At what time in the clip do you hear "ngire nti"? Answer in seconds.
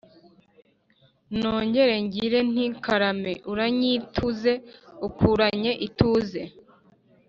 2.05-2.65